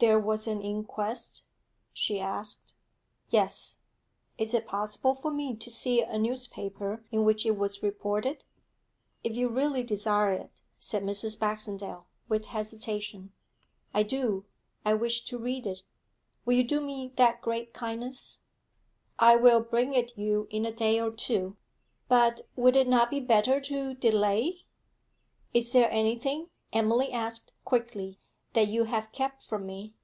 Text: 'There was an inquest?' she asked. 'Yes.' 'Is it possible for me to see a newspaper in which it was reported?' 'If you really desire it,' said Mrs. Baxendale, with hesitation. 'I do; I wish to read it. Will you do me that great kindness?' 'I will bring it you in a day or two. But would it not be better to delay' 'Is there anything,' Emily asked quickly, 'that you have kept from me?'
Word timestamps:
'There 0.00 0.20
was 0.20 0.46
an 0.46 0.62
inquest?' 0.62 1.42
she 1.92 2.20
asked. 2.20 2.72
'Yes.' 3.30 3.80
'Is 4.38 4.54
it 4.54 4.64
possible 4.64 5.16
for 5.16 5.32
me 5.32 5.56
to 5.56 5.70
see 5.72 6.02
a 6.02 6.16
newspaper 6.16 7.04
in 7.10 7.24
which 7.24 7.44
it 7.44 7.56
was 7.58 7.82
reported?' 7.82 8.44
'If 9.24 9.36
you 9.36 9.48
really 9.48 9.82
desire 9.82 10.30
it,' 10.30 10.60
said 10.78 11.02
Mrs. 11.02 11.36
Baxendale, 11.40 12.06
with 12.28 12.46
hesitation. 12.46 13.32
'I 13.92 14.02
do; 14.04 14.44
I 14.84 14.94
wish 14.94 15.24
to 15.24 15.36
read 15.36 15.66
it. 15.66 15.82
Will 16.44 16.54
you 16.54 16.62
do 16.62 16.80
me 16.80 17.12
that 17.16 17.42
great 17.42 17.74
kindness?' 17.74 18.42
'I 19.18 19.34
will 19.34 19.58
bring 19.60 19.94
it 19.94 20.16
you 20.16 20.46
in 20.48 20.64
a 20.64 20.70
day 20.70 21.00
or 21.00 21.10
two. 21.10 21.56
But 22.06 22.42
would 22.54 22.76
it 22.76 22.86
not 22.86 23.10
be 23.10 23.18
better 23.18 23.60
to 23.62 23.94
delay' 23.94 24.60
'Is 25.52 25.72
there 25.72 25.90
anything,' 25.90 26.50
Emily 26.72 27.10
asked 27.10 27.50
quickly, 27.64 28.20
'that 28.54 28.66
you 28.66 28.84
have 28.84 29.12
kept 29.12 29.44
from 29.46 29.66
me?' 29.66 29.94